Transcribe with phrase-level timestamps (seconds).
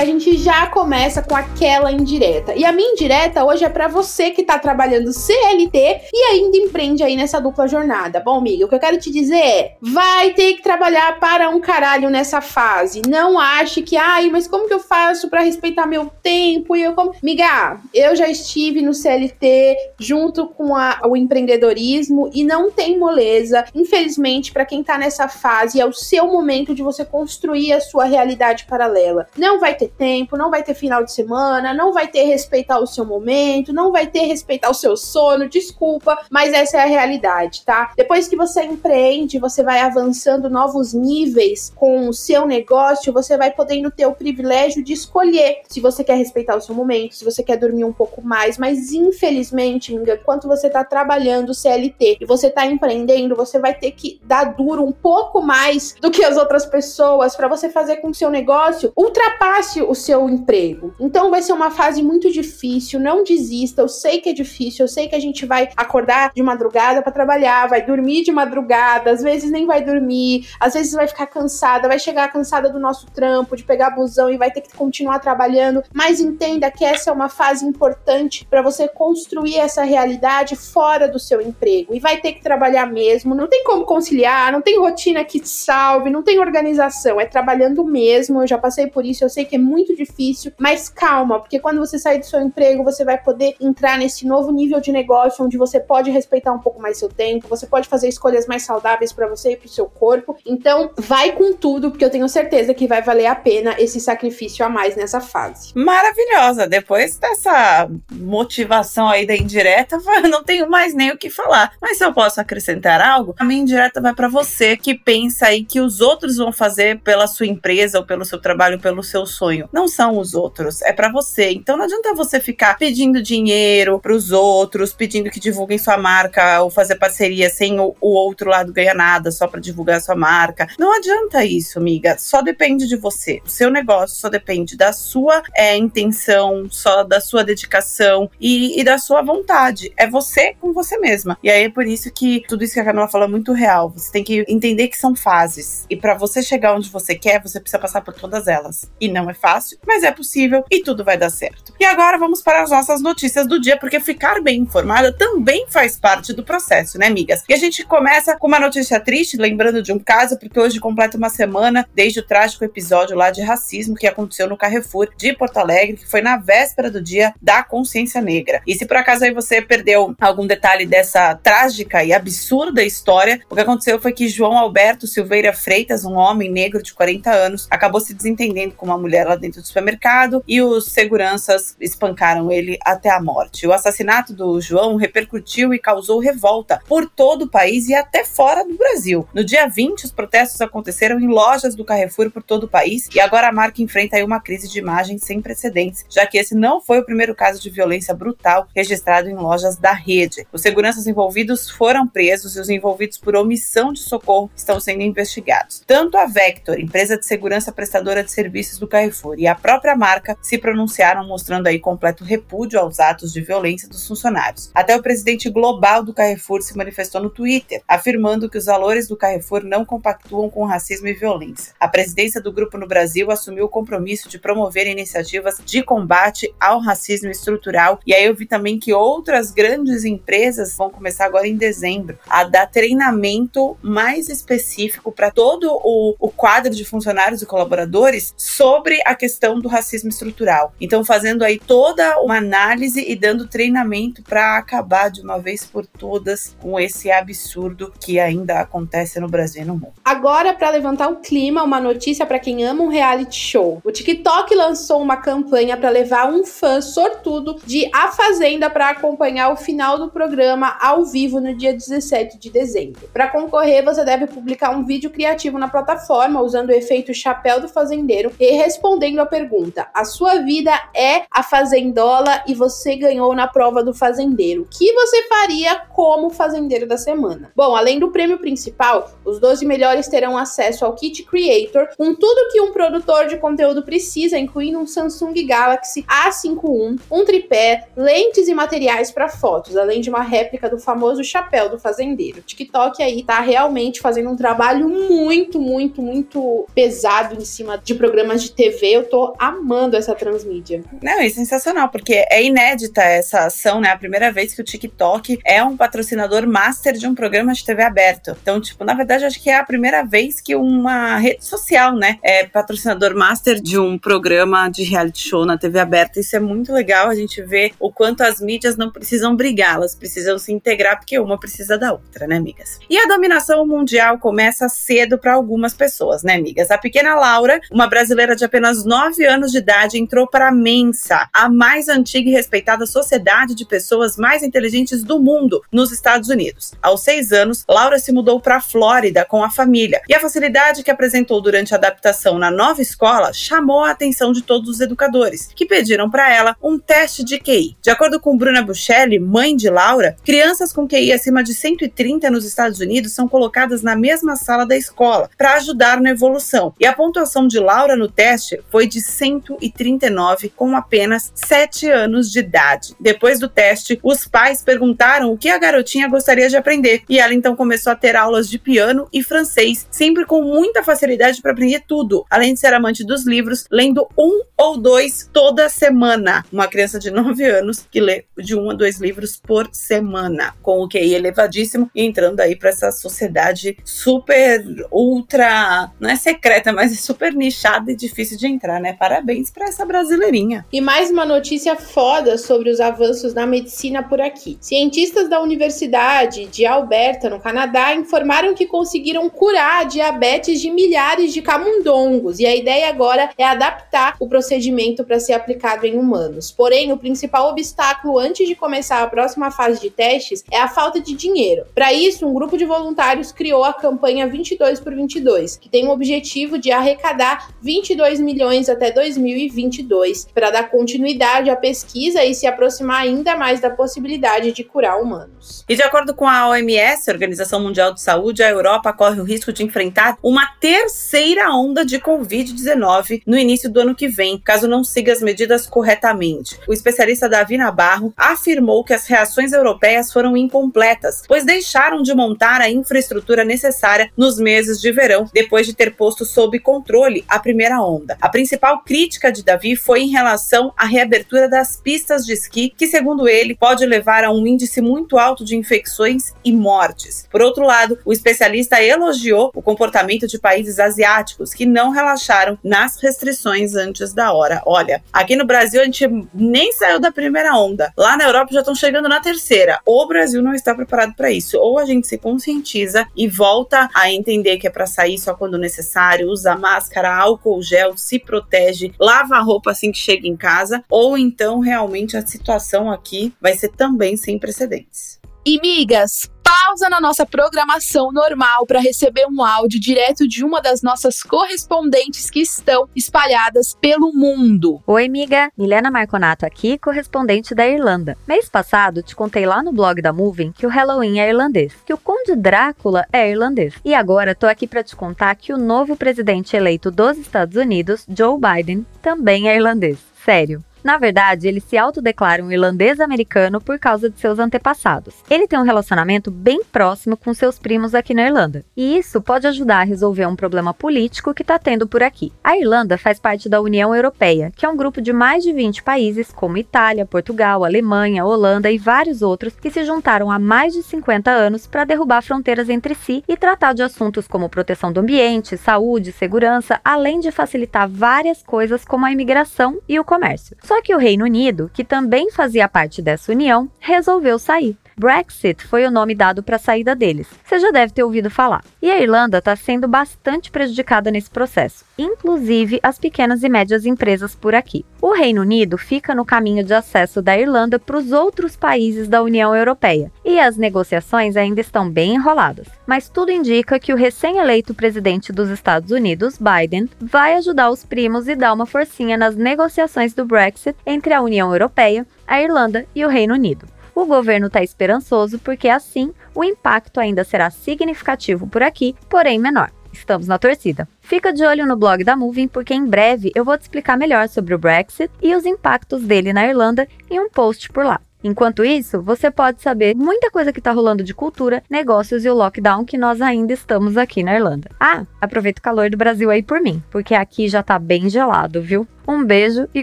[0.00, 2.54] A gente já começa com aquela indireta.
[2.54, 7.02] E a minha indireta hoje é para você que tá trabalhando CLT e ainda empreende
[7.02, 8.18] aí nessa dupla jornada.
[8.18, 11.60] Bom, amiga, o que eu quero te dizer é: vai ter que trabalhar para um
[11.60, 13.02] caralho nessa fase.
[13.02, 16.74] Não ache que, ai, mas como que eu faço para respeitar meu tempo?
[16.74, 17.14] E eu como.
[17.22, 23.66] Miga, eu já estive no CLT junto com a, o empreendedorismo e não tem moleza.
[23.74, 28.04] Infelizmente, para quem tá nessa fase, é o seu momento de você construir a sua
[28.04, 29.26] realidade paralela paralela.
[29.36, 32.86] Não vai ter tempo, não vai ter final de semana, não vai ter respeitar o
[32.86, 37.64] seu momento, não vai ter respeitar o seu sono, desculpa, mas essa é a realidade,
[37.64, 37.92] tá?
[37.96, 43.50] Depois que você empreende, você vai avançando novos níveis com o seu negócio, você vai
[43.50, 47.42] podendo ter o privilégio de escolher se você quer respeitar o seu momento, se você
[47.42, 52.66] quer dormir um pouco mais, mas infelizmente, enquanto você tá trabalhando CLT e você tá
[52.66, 57.36] empreendendo, você vai ter que dar duro um pouco mais do que as outras pessoas
[57.36, 60.94] para você fazer com que o seu negócio negócio o seu emprego.
[60.98, 63.82] Então vai ser uma fase muito difícil, não desista.
[63.82, 67.12] Eu sei que é difícil, eu sei que a gente vai acordar de madrugada para
[67.12, 71.88] trabalhar, vai dormir de madrugada, às vezes nem vai dormir, às vezes vai ficar cansada,
[71.88, 75.82] vai chegar cansada do nosso trampo, de pegar busão e vai ter que continuar trabalhando.
[75.92, 81.18] Mas entenda que essa é uma fase importante para você construir essa realidade fora do
[81.18, 83.34] seu emprego e vai ter que trabalhar mesmo.
[83.34, 87.84] Não tem como conciliar, não tem rotina que te salve, não tem organização, é trabalhando
[87.84, 88.42] mesmo.
[88.42, 91.78] Eu já passei por isso, eu sei que é muito difícil, mas calma, porque quando
[91.78, 95.56] você sair do seu emprego, você vai poder entrar nesse novo nível de negócio onde
[95.56, 99.28] você pode respeitar um pouco mais seu tempo, você pode fazer escolhas mais saudáveis para
[99.28, 100.36] você e para o seu corpo.
[100.44, 104.64] Então, vai com tudo, porque eu tenho certeza que vai valer a pena esse sacrifício
[104.64, 105.72] a mais nessa fase.
[105.74, 106.66] Maravilhosa!
[106.66, 109.98] Depois dessa motivação aí da indireta,
[110.28, 111.72] não tenho mais nem o que falar.
[111.80, 115.64] Mas se eu posso acrescentar algo, a minha indireta vai para você que pensa aí
[115.64, 119.49] que os outros vão fazer pela sua empresa ou pelo seu trabalho pelo seu sonho.
[119.72, 121.50] Não são os outros, é para você.
[121.50, 126.62] Então não adianta você ficar pedindo dinheiro para os outros, pedindo que divulguem sua marca
[126.62, 130.68] ou fazer parceria sem o, o outro lado ganhar nada só para divulgar sua marca.
[130.78, 132.16] Não adianta isso, amiga.
[132.18, 133.40] Só depende de você.
[133.44, 138.84] O seu negócio só depende da sua é, intenção, só da sua dedicação e, e
[138.84, 139.92] da sua vontade.
[139.96, 141.38] É você com você mesma.
[141.42, 143.90] E aí é por isso que tudo isso que a Camila falou é muito real.
[143.90, 145.86] Você tem que entender que são fases.
[145.88, 148.90] E para você chegar onde você quer, você precisa passar por todas elas.
[149.00, 151.72] E não é fácil, mas é possível e tudo vai dar certo.
[151.80, 155.98] E agora vamos para as nossas notícias do dia, porque ficar bem informada também faz
[155.98, 157.42] parte do processo, né, amigas?
[157.48, 161.16] E a gente começa com uma notícia triste, lembrando de um caso, porque hoje completa
[161.16, 165.56] uma semana desde o trágico episódio lá de racismo que aconteceu no Carrefour de Porto
[165.58, 168.60] Alegre, que foi na véspera do dia da consciência negra.
[168.66, 173.54] E se por acaso aí você perdeu algum detalhe dessa trágica e absurda história, o
[173.54, 178.00] que aconteceu foi que João Alberto Silveira Freitas, um homem negro de 40 anos, acabou
[178.00, 183.10] se desentendendo com uma mulher lá dentro do supermercado e os seguranças espancaram ele até
[183.10, 183.66] a morte.
[183.66, 188.64] O assassinato do João repercutiu e causou revolta por todo o país e até fora
[188.64, 189.26] do Brasil.
[189.34, 193.20] No dia 20, os protestos aconteceram em lojas do Carrefour por todo o país e
[193.20, 196.98] agora a marca enfrenta uma crise de imagem sem precedentes, já que esse não foi
[196.98, 200.46] o primeiro caso de violência brutal registrado em lojas da rede.
[200.52, 205.82] Os seguranças envolvidos foram presos e os envolvidos por omissão de socorro estão sendo investigados.
[205.86, 210.36] Tanto a Vector, empresa de segurança prestadora de serviços do Carrefour e a própria marca
[210.40, 214.70] se pronunciaram mostrando aí completo repúdio aos atos de violência dos funcionários.
[214.74, 219.16] Até o presidente global do Carrefour se manifestou no Twitter, afirmando que os valores do
[219.16, 221.74] Carrefour não compactuam com racismo e violência.
[221.78, 226.80] A presidência do grupo no Brasil assumiu o compromisso de promover iniciativas de combate ao
[226.80, 231.56] racismo estrutural e aí eu vi também que outras grandes empresas vão começar agora em
[231.56, 238.34] dezembro a dar treinamento mais específico para todo o, o quadro de funcionários e colaboradores
[238.36, 240.72] sobre a questão do racismo estrutural.
[240.80, 245.86] Então, fazendo aí toda uma análise e dando treinamento para acabar de uma vez por
[245.86, 249.92] todas com esse absurdo que ainda acontece no Brasil e no mundo.
[250.04, 253.80] Agora, para levantar o clima, uma notícia para quem ama um reality show.
[253.84, 259.52] O TikTok lançou uma campanha para levar um fã sortudo de A Fazenda para acompanhar
[259.52, 263.08] o final do programa ao vivo no dia 17 de dezembro.
[263.12, 267.68] Para concorrer, você deve publicar um vídeo criativo na plataforma usando o efeito chapéu do
[267.68, 268.52] fazendeiro e
[269.00, 273.94] respondendo a pergunta: A sua vida é a fazendola e você ganhou na prova do
[273.94, 274.62] fazendeiro.
[274.62, 277.50] O que você faria como fazendeiro da semana?
[277.56, 282.52] Bom, além do prêmio principal, os 12 melhores terão acesso ao Kit Creator com tudo
[282.52, 288.54] que um produtor de conteúdo precisa, incluindo um Samsung Galaxy A51, um tripé, lentes e
[288.54, 292.40] materiais para fotos, além de uma réplica do famoso chapéu do fazendeiro.
[292.40, 297.94] O TikTok aí tá realmente fazendo um trabalho muito, muito, muito pesado em cima de
[297.94, 298.89] programas de TV.
[298.92, 300.82] Eu tô amando essa transmídia.
[301.00, 303.88] Não, é sensacional, porque é inédita essa ação, né?
[303.88, 307.84] A primeira vez que o TikTok é um patrocinador master de um programa de TV
[307.84, 308.36] aberto.
[308.42, 312.18] Então, tipo, na verdade, acho que é a primeira vez que uma rede social, né,
[312.20, 316.18] é patrocinador master de um programa de reality show na TV aberta.
[316.18, 317.08] Isso é muito legal.
[317.08, 321.16] A gente vê o quanto as mídias não precisam brigar, elas precisam se integrar, porque
[321.16, 322.80] uma precisa da outra, né, amigas?
[322.90, 326.72] E a dominação mundial começa cedo para algumas pessoas, né, amigas?
[326.72, 331.28] A pequena Laura, uma brasileira de apenas 9 anos de idade, entrou para a Mensa,
[331.32, 336.72] a mais antiga e respeitada sociedade de pessoas mais inteligentes do mundo, nos Estados Unidos.
[336.82, 340.82] Aos seis anos, Laura se mudou para a Flórida com a família e a facilidade
[340.82, 345.48] que apresentou durante a adaptação na nova escola chamou a atenção de todos os educadores,
[345.54, 347.76] que pediram para ela um teste de QI.
[347.80, 352.44] De acordo com Bruna Buchelli, mãe de Laura, crianças com QI acima de 130 nos
[352.44, 356.74] Estados Unidos são colocadas na mesma sala da escola para ajudar na evolução.
[356.78, 362.40] E a pontuação de Laura no teste foi de 139 com apenas 7 anos de
[362.40, 362.94] idade.
[362.98, 367.34] Depois do teste, os pais perguntaram o que a garotinha gostaria de aprender e ela
[367.34, 371.82] então começou a ter aulas de piano e francês, sempre com muita facilidade para aprender
[371.86, 376.44] tudo, além de ser amante dos livros, lendo um ou dois toda semana.
[376.52, 380.80] Uma criança de 9 anos que lê de um a dois livros por semana, com
[380.80, 386.92] o QI elevadíssimo e entrando aí para essa sociedade super ultra, não é secreta, mas
[386.92, 388.92] é super nichada e difícil de entrar, né?
[388.92, 390.66] Parabéns para essa brasileirinha.
[390.72, 394.58] E mais uma notícia foda sobre os avanços na medicina por aqui.
[394.60, 401.32] Cientistas da Universidade de Alberta, no Canadá, informaram que conseguiram curar a diabetes de milhares
[401.32, 406.50] de camundongos e a ideia agora é adaptar o procedimento para ser aplicado em humanos.
[406.50, 411.00] Porém, o principal obstáculo antes de começar a próxima fase de testes é a falta
[411.00, 411.64] de dinheiro.
[411.74, 415.90] Para isso, um grupo de voluntários criou a campanha 22 por 22, que tem o
[415.90, 418.39] objetivo de arrecadar 22 milhões
[418.70, 424.64] até 2022 para dar continuidade à pesquisa e se aproximar ainda mais da possibilidade de
[424.64, 425.64] curar humanos.
[425.68, 429.52] E de acordo com a OMS, Organização Mundial de Saúde, a Europa corre o risco
[429.52, 434.82] de enfrentar uma terceira onda de Covid-19 no início do ano que vem, caso não
[434.82, 436.58] siga as medidas corretamente.
[436.66, 442.60] O especialista Davi Nabarro afirmou que as reações europeias foram incompletas, pois deixaram de montar
[442.60, 447.82] a infraestrutura necessária nos meses de verão, depois de ter posto sob controle a primeira
[447.82, 448.16] onda.
[448.20, 452.86] A principal crítica de Davi foi em relação à reabertura das pistas de esqui, que,
[452.86, 457.26] segundo ele, pode levar a um índice muito alto de infecções e mortes.
[457.30, 463.00] Por outro lado, o especialista elogiou o comportamento de países asiáticos que não relaxaram nas
[463.00, 464.62] restrições antes da hora.
[464.64, 467.92] Olha, aqui no Brasil a gente nem saiu da primeira onda.
[467.96, 469.80] Lá na Europa já estão chegando na terceira.
[469.84, 471.58] O Brasil não está preparado para isso.
[471.58, 475.58] Ou a gente se conscientiza e volta a entender que é para sair só quando
[475.58, 480.84] necessário, usa máscara, álcool gel, se protege, lava a roupa assim que chega em casa,
[480.88, 485.18] ou então realmente a situação aqui vai ser também sem precedentes.
[485.44, 490.82] E migas, pausa na nossa programação normal para receber um áudio direto de uma das
[490.82, 494.82] nossas correspondentes que estão espalhadas pelo mundo.
[494.84, 495.52] Oi, amiga.
[495.56, 498.18] Milena Marconato aqui, correspondente da Irlanda.
[498.26, 501.94] Mês passado, te contei lá no blog da Moving que o Halloween é irlandês, que
[501.94, 503.74] o Conde Drácula é irlandês.
[503.84, 508.04] E agora tô aqui para te contar que o novo presidente eleito dos Estados Unidos,
[508.08, 509.98] Joe Biden, também é irlandês.
[510.24, 510.64] Sério.
[510.82, 515.16] Na verdade, ele se autodeclara um irlandês americano por causa de seus antepassados.
[515.28, 519.46] Ele tem um relacionamento bem próximo com seus primos aqui na Irlanda, e isso pode
[519.46, 522.32] ajudar a resolver um problema político que está tendo por aqui.
[522.42, 525.82] A Irlanda faz parte da União Europeia, que é um grupo de mais de 20
[525.82, 530.82] países, como Itália, Portugal, Alemanha, Holanda e vários outros, que se juntaram há mais de
[530.82, 535.56] 50 anos para derrubar fronteiras entre si e tratar de assuntos como proteção do ambiente,
[535.56, 540.56] saúde, segurança, além de facilitar várias coisas como a imigração e o comércio.
[540.70, 544.78] Só que o Reino Unido, que também fazia parte dessa união, resolveu sair.
[544.96, 547.26] Brexit foi o nome dado para a saída deles.
[547.44, 548.62] Você já deve ter ouvido falar.
[548.80, 554.34] E a Irlanda está sendo bastante prejudicada nesse processo, inclusive as pequenas e médias empresas
[554.34, 554.84] por aqui.
[555.00, 559.22] O Reino Unido fica no caminho de acesso da Irlanda para os outros países da
[559.22, 562.66] União Europeia, e as negociações ainda estão bem enroladas.
[562.86, 568.28] Mas tudo indica que o recém-eleito presidente dos Estados Unidos, Biden, vai ajudar os primos
[568.28, 573.04] e dar uma forcinha nas negociações do Brexit entre a União Europeia, a Irlanda e
[573.04, 573.66] o Reino Unido.
[573.94, 579.70] O governo está esperançoso porque assim o impacto ainda será significativo por aqui, porém menor.
[579.92, 580.88] Estamos na torcida.
[581.00, 584.28] Fica de olho no blog da Moving porque em breve eu vou te explicar melhor
[584.28, 588.00] sobre o Brexit e os impactos dele na Irlanda em um post por lá.
[588.22, 592.34] Enquanto isso, você pode saber muita coisa que está rolando de cultura, negócios e o
[592.34, 594.70] lockdown que nós ainda estamos aqui na Irlanda.
[594.78, 598.60] Ah, aproveita o calor do Brasil aí por mim, porque aqui já tá bem gelado,
[598.60, 598.86] viu?
[599.08, 599.82] Um beijo e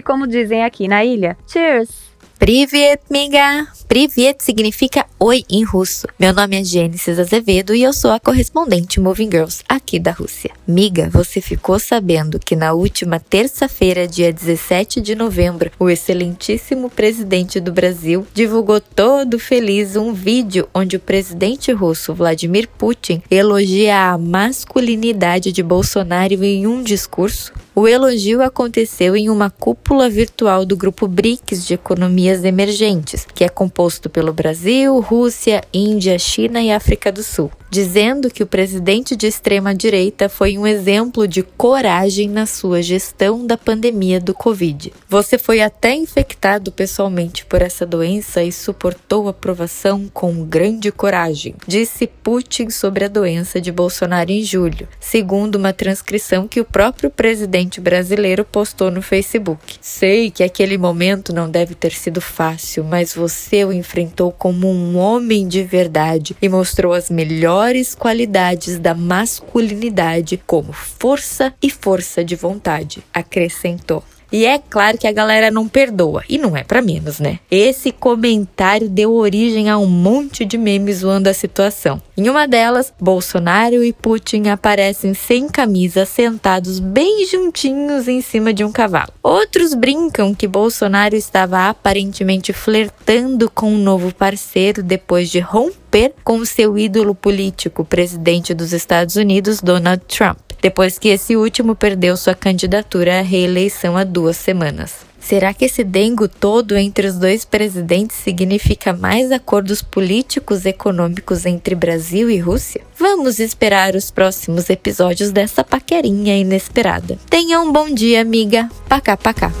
[0.00, 2.16] como dizem aqui na ilha, cheers!
[2.38, 3.66] Privet, miga!
[3.88, 6.06] Privet significa oi em russo.
[6.16, 10.52] Meu nome é Gênesis Azevedo e eu sou a correspondente Moving Girls aqui da Rússia.
[10.66, 17.58] Miga, você ficou sabendo que na última terça-feira, dia 17 de novembro, o excelentíssimo presidente
[17.58, 24.18] do Brasil divulgou todo feliz um vídeo onde o presidente russo Vladimir Putin elogia a
[24.18, 27.52] masculinidade de Bolsonaro em um discurso?
[27.78, 33.48] O elogio aconteceu em uma cúpula virtual do grupo BRICS de economias emergentes, que é
[33.48, 39.26] composto pelo Brasil, Rússia, Índia, China e África do Sul dizendo que o presidente de
[39.26, 44.92] extrema-direita foi um exemplo de coragem na sua gestão da pandemia do Covid.
[45.08, 51.54] Você foi até infectado pessoalmente por essa doença e suportou a provação com grande coragem,
[51.66, 57.10] disse Putin sobre a doença de Bolsonaro em julho, segundo uma transcrição que o próprio
[57.10, 59.76] presidente brasileiro postou no Facebook.
[59.80, 64.96] Sei que aquele momento não deve ter sido fácil, mas você o enfrentou como um
[64.96, 72.34] homem de verdade e mostrou as melhores qualidades da masculinidade, como força e força de
[72.34, 74.02] vontade, acrescentou.
[74.30, 77.38] E é claro que a galera não perdoa, e não é para menos, né?
[77.50, 82.00] Esse comentário deu origem a um monte de memes zoando a situação.
[82.16, 88.64] Em uma delas, Bolsonaro e Putin aparecem sem camisa, sentados bem juntinhos em cima de
[88.64, 89.12] um cavalo.
[89.22, 96.44] Outros brincam que Bolsonaro estava aparentemente flertando com um novo parceiro depois de romper com
[96.44, 102.16] seu ídolo político, o presidente dos Estados Unidos, Donald Trump depois que esse último perdeu
[102.16, 105.08] sua candidatura à reeleição há duas semanas.
[105.20, 111.44] Será que esse dengo todo entre os dois presidentes significa mais acordos políticos e econômicos
[111.44, 112.82] entre Brasil e Rússia?
[112.96, 117.18] Vamos esperar os próximos episódios dessa paquerinha inesperada.
[117.28, 118.70] Tenha um bom dia, amiga.
[118.88, 119.52] Pacá, pacá.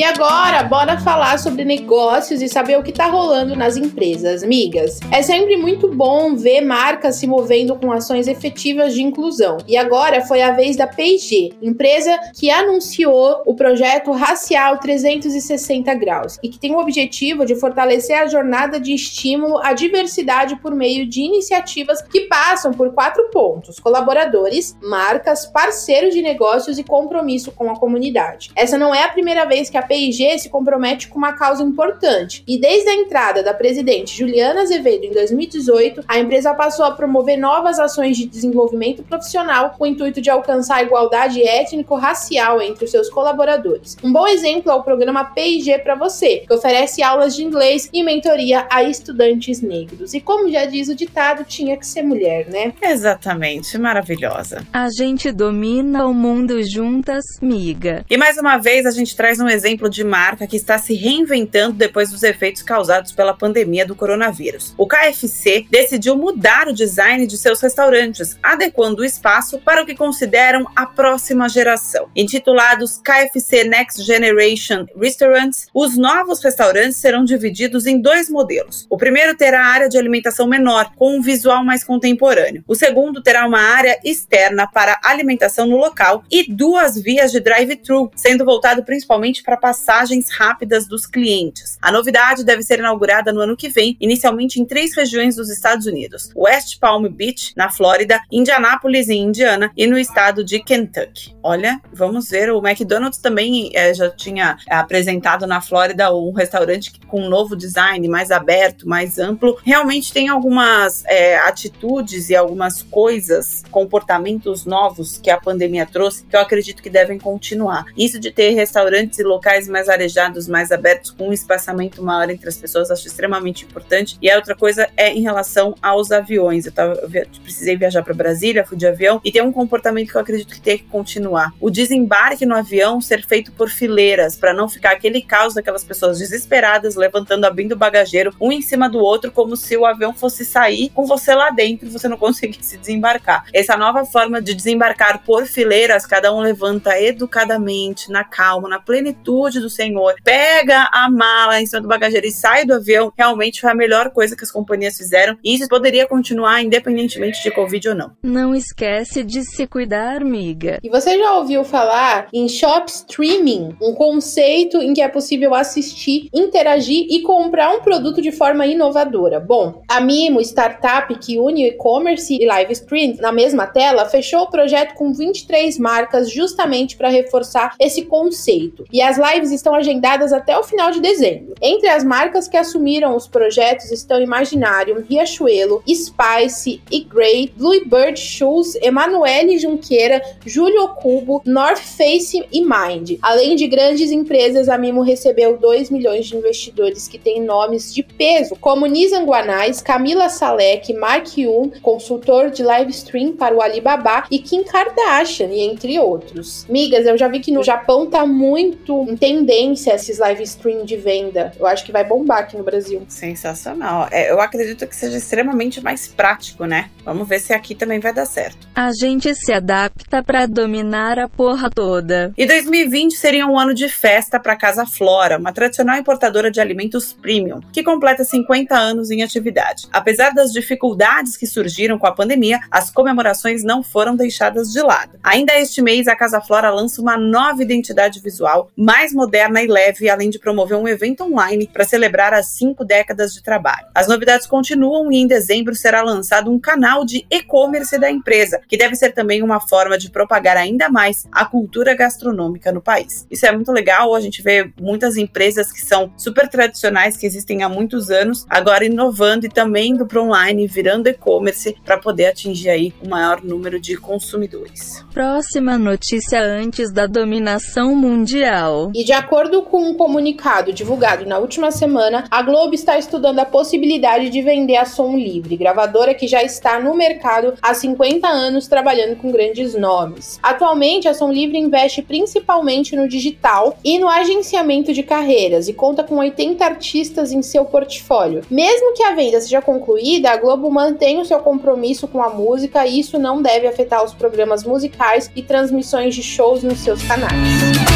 [0.00, 4.98] E agora, bora falar sobre negócios e saber o que tá rolando nas empresas, migas.
[5.12, 9.58] É sempre muito bom ver marcas se movendo com ações efetivas de inclusão.
[9.68, 16.38] E agora foi a vez da P&G, empresa que anunciou o projeto Racial 360 Graus
[16.42, 21.04] e que tem o objetivo de fortalecer a jornada de estímulo à diversidade por meio
[21.04, 27.70] de iniciativas que passam por quatro pontos: colaboradores, marcas, parceiros de negócios e compromisso com
[27.70, 28.50] a comunidade.
[28.56, 32.44] Essa não é a primeira vez que a P&G se compromete com uma causa importante.
[32.46, 37.36] E desde a entrada da presidente Juliana Azevedo em 2018, a empresa passou a promover
[37.36, 42.90] novas ações de desenvolvimento profissional com o intuito de alcançar a igualdade étnico-racial entre os
[42.92, 43.96] seus colaboradores.
[44.04, 48.04] Um bom exemplo é o programa P&G para você, que oferece aulas de inglês e
[48.04, 50.14] mentoria a estudantes negros.
[50.14, 52.74] E como já diz o ditado, tinha que ser mulher, né?
[52.80, 54.64] Exatamente, maravilhosa.
[54.72, 58.04] A gente domina o mundo juntas, miga.
[58.08, 60.94] E mais uma vez a gente traz um exemplo exemplo de marca que está se
[60.94, 64.74] reinventando depois dos efeitos causados pela pandemia do coronavírus.
[64.76, 69.94] O KFC decidiu mudar o design de seus restaurantes, adequando o espaço para o que
[69.94, 72.10] consideram a próxima geração.
[72.14, 78.86] Intitulados KFC Next Generation Restaurants, os novos restaurantes serão divididos em dois modelos.
[78.90, 82.64] O primeiro terá área de alimentação menor, com um visual mais contemporâneo.
[82.66, 88.10] O segundo terá uma área externa para alimentação no local e duas vias de drive-thru,
[88.14, 91.78] sendo voltado principalmente para passagens rápidas dos clientes.
[91.80, 95.86] A novidade deve ser inaugurada no ano que vem, inicialmente em três regiões dos Estados
[95.86, 101.36] Unidos: West Palm Beach, na Flórida, Indianápolis, em Indiana, e no estado de Kentucky.
[101.42, 102.50] Olha, vamos ver.
[102.50, 108.06] O McDonald's também é, já tinha apresentado na Flórida um restaurante com um novo design,
[108.08, 109.58] mais aberto, mais amplo.
[109.64, 116.36] Realmente tem algumas é, atitudes e algumas coisas, comportamentos novos que a pandemia trouxe que
[116.36, 117.84] eu acredito que devem continuar.
[117.96, 122.48] Isso de ter restaurantes e locais mais arejados, mais abertos, com um espaçamento maior entre
[122.48, 124.16] as pessoas, acho extremamente importante.
[124.20, 126.66] E a outra coisa é em relação aos aviões.
[126.66, 130.16] Eu, tava, eu precisei viajar para Brasília, fui de avião, e tem um comportamento que
[130.16, 131.52] eu acredito que tem que continuar.
[131.60, 136.18] O desembarque no avião ser feito por fileiras, para não ficar aquele caos daquelas pessoas
[136.18, 140.44] desesperadas, levantando, abrindo o bagageiro, um em cima do outro, como se o avião fosse
[140.44, 143.44] sair com você lá dentro e você não conseguisse desembarcar.
[143.52, 149.39] Essa nova forma de desembarcar por fileiras, cada um levanta educadamente, na calma, na plenitude
[149.48, 153.70] do Senhor, pega a mala em cima do bagageiro e sai do avião, realmente foi
[153.70, 155.36] a melhor coisa que as companhias fizeram.
[155.42, 158.10] E isso poderia continuar independentemente de Covid ou não.
[158.22, 160.78] Não esquece de se cuidar, amiga.
[160.82, 166.28] E você já ouviu falar em shop streaming, um conceito em que é possível assistir,
[166.34, 169.40] interagir e comprar um produto de forma inovadora.
[169.40, 174.50] Bom, a Mimo, startup que une e-commerce e live stream na mesma tela, fechou o
[174.50, 178.84] projeto com 23 marcas justamente para reforçar esse conceito.
[178.92, 181.54] E as lives estão agendadas até o final de dezembro.
[181.60, 188.74] Entre as marcas que assumiram os projetos estão Imaginarium, Riachuelo, Spice e Grey, Bluebird Shoes,
[188.76, 193.18] Emanuele Junqueira, Júlio Cubo, North Face e Mind.
[193.22, 198.02] Além de grandes empresas, a Mimo recebeu 2 milhões de investidores que têm nomes de
[198.02, 204.24] peso, como Nizam Guanais, Camila Salek, Mark Yoon, consultor de live stream para o Alibaba,
[204.30, 206.66] e Kim Kardashian, entre outros.
[206.68, 211.52] Migas, eu já vi que no Japão tá muito tendência esses live stream de venda.
[211.58, 213.04] Eu acho que vai bombar aqui no Brasil.
[213.06, 214.08] Sensacional.
[214.10, 216.90] É, eu acredito que seja extremamente mais prático, né?
[217.04, 218.66] Vamos ver se aqui também vai dar certo.
[218.74, 222.32] A gente se adapta para dominar a porra toda.
[222.36, 227.12] E 2020 seria um ano de festa para Casa Flora, uma tradicional importadora de alimentos
[227.12, 229.86] premium, que completa 50 anos em atividade.
[229.92, 235.18] Apesar das dificuldades que surgiram com a pandemia, as comemorações não foram deixadas de lado.
[235.22, 240.08] Ainda este mês, a Casa Flora lança uma nova identidade visual, mais moderna e leve,
[240.08, 243.86] além de promover um evento online para celebrar as cinco décadas de trabalho.
[243.94, 248.76] As novidades continuam e em dezembro será lançado um canal de e-commerce da empresa, que
[248.76, 253.26] deve ser também uma forma de propagar ainda mais a cultura gastronômica no país.
[253.30, 257.62] Isso é muito legal, a gente vê muitas empresas que são super tradicionais, que existem
[257.62, 262.70] há muitos anos, agora inovando e também indo para online, virando e-commerce para poder atingir
[262.70, 265.04] aí o maior número de consumidores.
[265.12, 268.90] Próxima notícia antes da dominação mundial.
[269.00, 273.46] E de acordo com um comunicado divulgado na última semana, a Globo está estudando a
[273.46, 278.68] possibilidade de vender a Som Livre, gravadora que já está no mercado há 50 anos
[278.68, 280.38] trabalhando com grandes nomes.
[280.42, 286.04] Atualmente, a Som Livre investe principalmente no digital e no agenciamento de carreiras e conta
[286.04, 288.42] com 80 artistas em seu portfólio.
[288.50, 292.86] Mesmo que a venda seja concluída, a Globo mantém o seu compromisso com a música
[292.86, 297.89] e isso não deve afetar os programas musicais e transmissões de shows nos seus canais.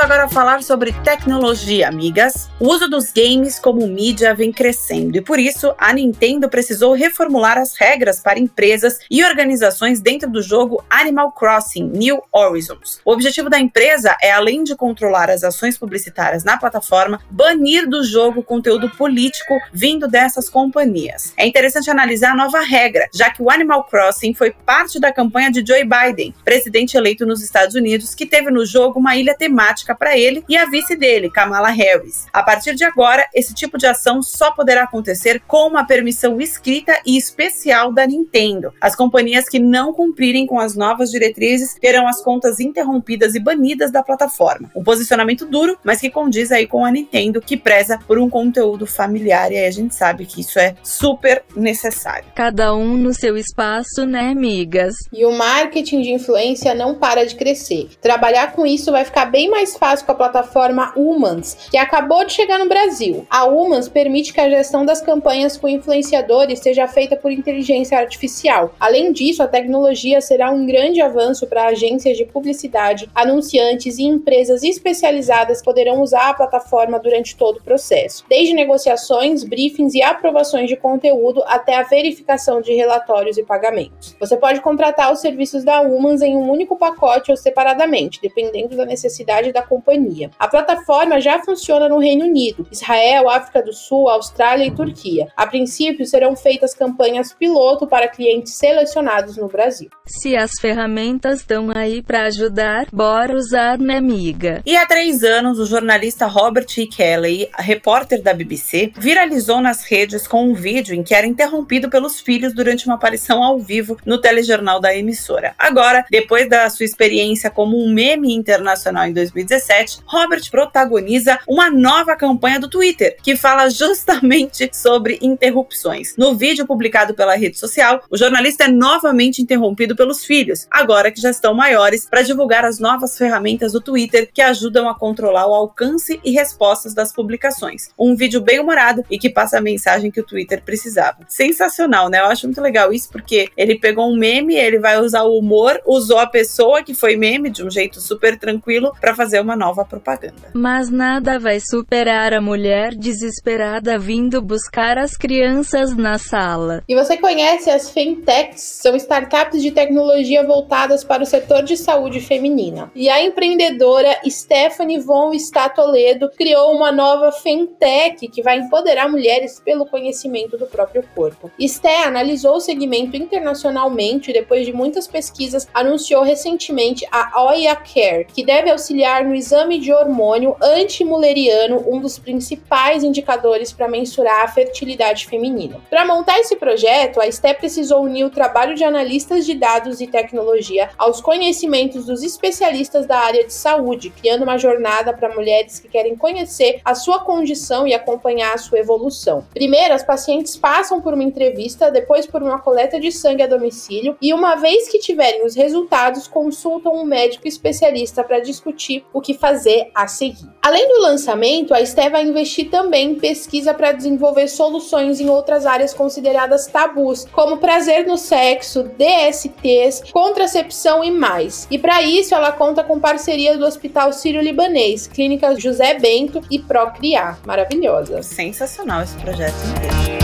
[0.00, 2.48] Agora falar sobre tecnologia, amigas.
[2.58, 7.58] O uso dos games como mídia vem crescendo e por isso a Nintendo precisou reformular
[7.58, 12.98] as regras para empresas e organizações dentro do jogo Animal Crossing New Horizons.
[13.04, 18.02] O objetivo da empresa é, além de controlar as ações publicitárias na plataforma, banir do
[18.02, 21.34] jogo conteúdo político vindo dessas companhias.
[21.36, 25.50] É interessante analisar a nova regra, já que o Animal Crossing foi parte da campanha
[25.50, 29.89] de Joe Biden, presidente eleito nos Estados Unidos, que teve no jogo uma ilha temática
[29.90, 32.26] prática para ele e a vice dele, Kamala Harris.
[32.32, 36.98] A partir de agora, esse tipo de ação só poderá acontecer com uma permissão escrita
[37.06, 38.72] e especial da Nintendo.
[38.80, 43.90] As companhias que não cumprirem com as novas diretrizes terão as contas interrompidas e banidas
[43.90, 44.70] da plataforma.
[44.74, 48.86] Um posicionamento duro, mas que condiz aí com a Nintendo, que preza por um conteúdo
[48.86, 52.26] familiar e aí a gente sabe que isso é super necessário.
[52.34, 54.94] Cada um no seu espaço, né, amigas?
[55.12, 57.90] E o marketing de influência não para de crescer.
[58.00, 62.34] Trabalhar com isso vai ficar bem mais fácil com a plataforma Humans, que acabou de
[62.34, 63.26] chegar no Brasil.
[63.30, 68.74] A Humans permite que a gestão das campanhas com influenciadores seja feita por inteligência artificial.
[68.78, 74.62] Além disso, a tecnologia será um grande avanço para agências de publicidade, anunciantes e empresas
[74.62, 80.76] especializadas poderão usar a plataforma durante todo o processo, desde negociações, briefings e aprovações de
[80.76, 84.14] conteúdo até a verificação de relatórios e pagamentos.
[84.20, 88.84] Você pode contratar os serviços da Humans em um único pacote ou separadamente, dependendo da
[88.84, 90.32] necessidade da companhia.
[90.36, 95.28] A plataforma já funciona no Reino Unido, Israel, África do Sul, Austrália e Turquia.
[95.36, 99.88] A princípio, serão feitas campanhas piloto para clientes selecionados no Brasil.
[100.04, 104.60] Se as ferramentas estão aí para ajudar, bora usar, minha amiga.
[104.66, 106.86] E há três anos, o jornalista Robert E.
[106.86, 112.20] Kelly, repórter da BBC, viralizou nas redes com um vídeo em que era interrompido pelos
[112.20, 115.54] filhos durante uma aparição ao vivo no telejornal da emissora.
[115.56, 119.59] Agora, depois da sua experiência como um meme internacional em 2017,
[120.06, 126.14] Robert protagoniza uma nova campanha do Twitter que fala justamente sobre interrupções.
[126.16, 131.20] No vídeo publicado pela rede social, o jornalista é novamente interrompido pelos filhos, agora que
[131.20, 135.54] já estão maiores, para divulgar as novas ferramentas do Twitter que ajudam a controlar o
[135.54, 137.88] alcance e respostas das publicações.
[137.98, 141.18] Um vídeo bem humorado e que passa a mensagem que o Twitter precisava.
[141.28, 142.20] Sensacional, né?
[142.20, 145.80] Eu acho muito legal isso porque ele pegou um meme, ele vai usar o humor,
[145.86, 149.84] usou a pessoa que foi meme de um jeito super tranquilo para fazer uma nova
[149.84, 150.50] propaganda.
[150.54, 156.82] Mas nada vai superar a mulher desesperada vindo buscar as crianças na sala.
[156.88, 158.62] E você conhece as Fintechs?
[158.82, 162.90] São startups de tecnologia voltadas para o setor de saúde feminina.
[162.94, 169.86] E a empreendedora Stephanie von Statoledo criou uma nova Fintech que vai empoderar mulheres pelo
[169.86, 171.50] conhecimento do próprio corpo.
[171.60, 178.26] Sté analisou o segmento internacionalmente e depois de muitas pesquisas anunciou recentemente a Oya Care,
[178.26, 184.48] que deve auxiliar no exame de hormônio antimuleriano, um dos principais indicadores para mensurar a
[184.48, 185.80] fertilidade feminina.
[185.88, 190.06] Para montar esse projeto, a Sté precisou unir o trabalho de analistas de dados e
[190.06, 195.88] tecnologia aos conhecimentos dos especialistas da área de saúde, criando uma jornada para mulheres que
[195.88, 199.44] querem conhecer a sua condição e acompanhar a sua evolução.
[199.52, 204.16] Primeiro, as pacientes passam por uma entrevista, depois por uma coleta de sangue a domicílio
[204.20, 209.29] e uma vez que tiverem os resultados, consultam um médico especialista para discutir o que
[209.34, 210.48] fazer a seguir.
[210.62, 215.64] Além do lançamento, a Esté vai investir também em pesquisa para desenvolver soluções em outras
[215.64, 221.66] áreas consideradas tabus, como prazer no sexo, DSTs, contracepção e mais.
[221.70, 227.38] E para isso, ela conta com parceria do Hospital Sírio-Libanês, Clínica José Bento e Procriar.
[227.46, 228.22] Maravilhosa.
[228.22, 230.19] Sensacional esse projeto inteiro.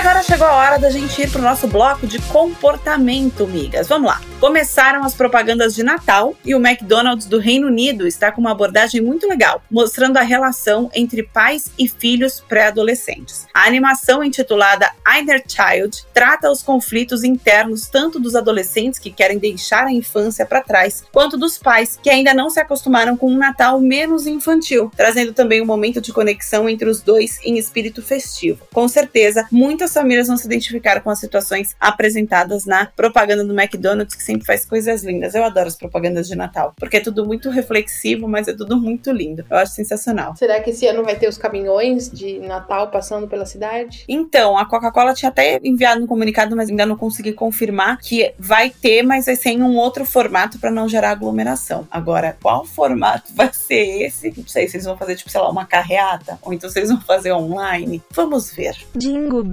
[0.00, 3.86] Agora chegou a hora da gente ir pro nosso bloco de comportamento, migas.
[3.86, 4.18] Vamos lá.
[4.40, 9.02] Começaram as propagandas de Natal e o McDonald's do Reino Unido está com uma abordagem
[9.02, 13.46] muito legal, mostrando a relação entre pais e filhos pré-adolescentes.
[13.52, 19.84] A animação intitulada Inner Child trata os conflitos internos tanto dos adolescentes que querem deixar
[19.84, 23.78] a infância para trás, quanto dos pais que ainda não se acostumaram com um Natal
[23.78, 28.66] menos infantil, trazendo também um momento de conexão entre os dois em espírito festivo.
[28.72, 34.14] Com certeza, muitas famílias vão se identificar com as situações apresentadas na propaganda do McDonald's
[34.14, 35.34] que sempre faz coisas lindas.
[35.34, 39.10] Eu adoro as propagandas de Natal, porque é tudo muito reflexivo, mas é tudo muito
[39.10, 39.44] lindo.
[39.48, 40.36] Eu acho sensacional.
[40.36, 44.04] Será que esse ano vai ter os caminhões de Natal passando pela cidade?
[44.08, 48.70] Então, a Coca-Cola tinha até enviado um comunicado, mas ainda não consegui confirmar que vai
[48.70, 51.86] ter, mas vai ser em um outro formato para não gerar aglomeração.
[51.90, 54.32] Agora, qual formato vai ser esse?
[54.36, 56.90] Não sei se eles vão fazer, tipo, sei lá, uma carreata, ou então se eles
[56.90, 58.02] vão fazer online.
[58.12, 58.76] Vamos ver.
[58.94, 59.44] Jingle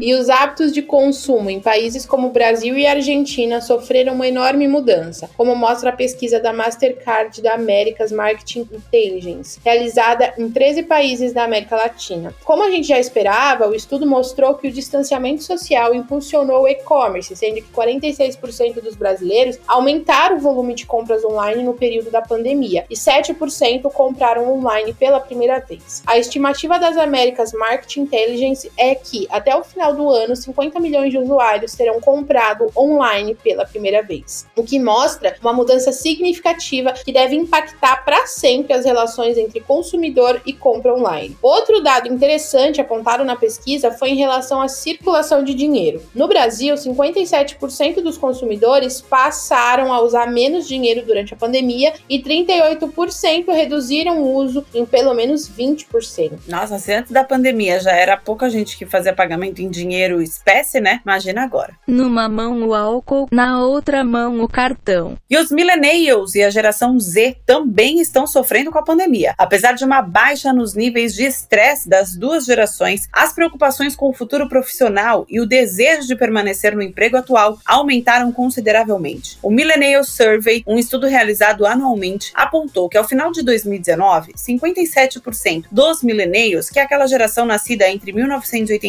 [0.00, 5.30] E os hábitos de consumo em países como Brasil e Argentina sofreram uma enorme mudança,
[5.36, 11.44] como mostra a pesquisa da Mastercard da Americas Marketing Intelligence, realizada em 13 países da
[11.44, 12.34] América Latina.
[12.44, 17.34] Como a gente já esperava, o estudo mostrou que o distanciamento social impulsionou o e-commerce,
[17.36, 22.84] sendo que 46% dos brasileiros aumentaram o volume de compras online no período da pandemia
[22.90, 26.02] e 7% compraram online pela primeira vez.
[26.06, 31.10] A estimativa das Américas Marketing Intelligence é que, até o final do ano, 50 milhões
[31.10, 37.12] de usuários terão comprado online pela primeira vez, o que mostra uma mudança significativa que
[37.12, 41.36] deve impactar para sempre as relações entre consumidor e compra online.
[41.42, 46.02] Outro dado interessante apontado na pesquisa foi em relação à circulação de dinheiro.
[46.14, 53.46] No Brasil, 57% dos consumidores passaram a usar menos dinheiro durante a pandemia e 38%
[53.48, 56.32] reduziram o uso em pelo menos 20%.
[56.46, 60.80] Nossa, se antes da pandemia já era pouca gente que fazia pagamento em dinheiro espécie,
[60.80, 61.00] né?
[61.04, 61.74] Imagina agora.
[61.86, 65.16] Numa mão o álcool, na outra mão o cartão.
[65.28, 69.34] E os millennials e a geração Z também estão sofrendo com a pandemia.
[69.38, 74.12] Apesar de uma baixa nos níveis de estresse das duas gerações, as preocupações com o
[74.12, 79.38] futuro profissional e o desejo de permanecer no emprego atual aumentaram consideravelmente.
[79.42, 86.02] O Millennial Survey, um estudo realizado anualmente, apontou que ao final de 2019, 57% dos
[86.02, 88.12] millennials, que é aquela geração nascida entre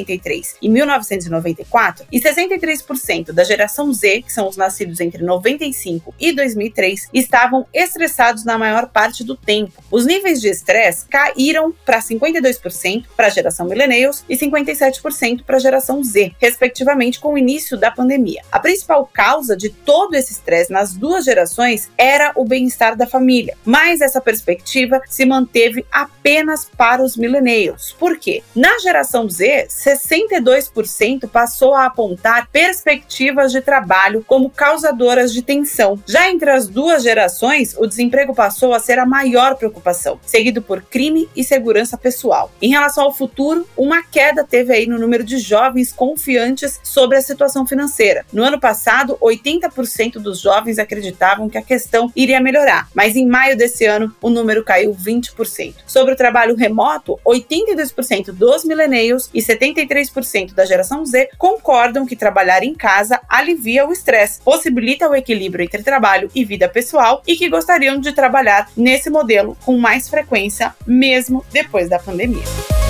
[0.02, 6.34] 1983 e 1994, e 63% da geração Z, que são os nascidos entre 95 e
[6.34, 9.84] 2003, estavam estressados na maior parte do tempo.
[9.90, 15.60] Os níveis de estresse caíram para 52% para a geração millennials e 57% para a
[15.60, 18.42] geração Z, respectivamente, com o início da pandemia.
[18.52, 23.58] A principal causa de todo esse estresse nas duas gerações era o bem-estar da família,
[23.64, 27.96] mas essa perspectiva se manteve apenas para os millennials.
[28.00, 28.44] Por quê?
[28.56, 36.02] Na geração Z, 62% passou a apontar perspectivas de trabalho como causadoras de tensão.
[36.06, 40.82] Já entre as duas gerações, o desemprego passou a ser a maior preocupação, seguido por
[40.82, 42.52] crime e segurança pessoal.
[42.62, 47.22] Em relação ao futuro, uma queda teve aí no número de jovens confiantes sobre a
[47.22, 48.26] situação financeira.
[48.32, 53.58] No ano passado, 80% dos jovens acreditavam que a questão iria melhorar, mas em maio
[53.58, 55.76] desse ano o número caiu 20%.
[55.86, 59.42] Sobre o trabalho remoto, 82% dos millennials e
[59.86, 65.64] 73% da geração Z concordam que trabalhar em casa alivia o estresse, possibilita o equilíbrio
[65.64, 70.74] entre trabalho e vida pessoal e que gostariam de trabalhar nesse modelo com mais frequência,
[70.86, 72.81] mesmo depois da pandemia.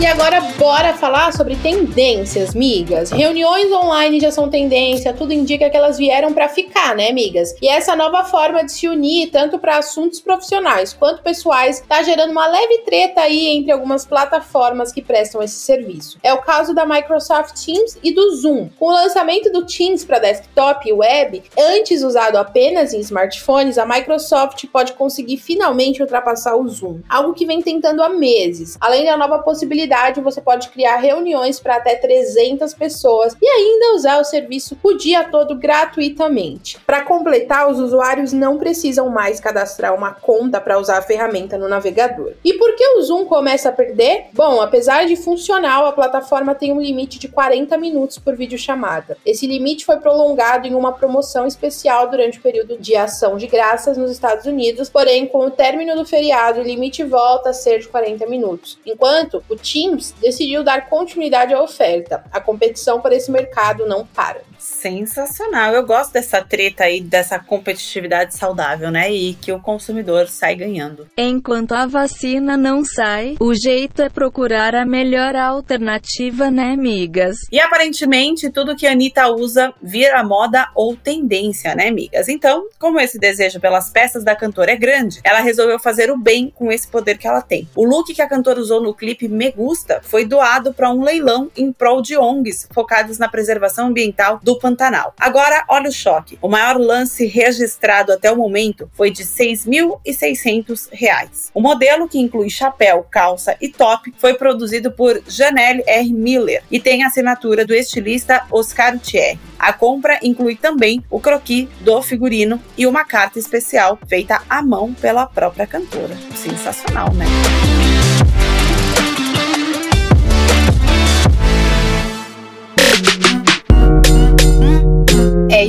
[0.00, 3.10] E agora bora falar sobre tendências, migas.
[3.10, 7.54] Reuniões online já são tendência, tudo indica que elas vieram para ficar, né, migas?
[7.60, 12.30] E essa nova forma de se unir tanto para assuntos profissionais quanto pessoais tá gerando
[12.30, 16.18] uma leve treta aí entre algumas plataformas que prestam esse serviço.
[16.22, 18.70] É o caso da Microsoft Teams e do Zoom.
[18.78, 23.84] Com o lançamento do Teams para desktop e web, antes usado apenas em smartphones, a
[23.84, 28.78] Microsoft pode conseguir finalmente ultrapassar o Zoom, algo que vem tentando há meses.
[28.80, 29.89] Além da nova possibilidade
[30.22, 35.24] você pode criar reuniões para até 300 pessoas e ainda usar o serviço o dia
[35.24, 36.78] todo gratuitamente.
[36.86, 41.68] Para completar, os usuários não precisam mais cadastrar uma conta para usar a ferramenta no
[41.68, 42.32] navegador.
[42.44, 44.26] E por que o Zoom começa a perder?
[44.32, 49.16] Bom, apesar de funcional, a plataforma tem um limite de 40 minutos por videochamada.
[49.24, 53.96] Esse limite foi prolongado em uma promoção especial durante o período de ação de graças
[53.96, 57.88] nos Estados Unidos, porém, com o término do feriado, o limite volta a ser de
[57.88, 58.78] 40 minutos.
[58.84, 62.22] Enquanto o time Teams decidiu dar continuidade à oferta.
[62.30, 64.42] A competição para esse mercado não para.
[64.60, 65.74] Sensacional.
[65.74, 69.10] Eu gosto dessa treta aí, dessa competitividade saudável, né?
[69.10, 71.08] E que o consumidor sai ganhando.
[71.16, 77.38] Enquanto a vacina não sai, o jeito é procurar a melhor alternativa, né, amigas?
[77.50, 82.28] E aparentemente, tudo que a Anitta usa vira moda ou tendência, né, amigas?
[82.28, 86.52] Então, como esse desejo pelas peças da cantora é grande, ela resolveu fazer o bem
[86.54, 87.68] com esse poder que ela tem.
[87.74, 91.50] O look que a cantora usou no clipe Me Gusta foi doado para um leilão
[91.56, 95.14] em prol de ONGs focadas na preservação ambiental do Pantanal.
[95.18, 96.38] Agora, olha o choque.
[96.40, 101.50] O maior lance registrado até o momento foi de R$ 6.600.
[101.52, 106.12] O modelo, que inclui chapéu, calça e top, foi produzido por Janelle R.
[106.12, 109.38] Miller e tem a assinatura do estilista Oscar Thierry.
[109.58, 114.94] A compra inclui também o croquis do figurino e uma carta especial feita à mão
[114.94, 116.16] pela própria cantora.
[116.34, 117.26] Sensacional, né?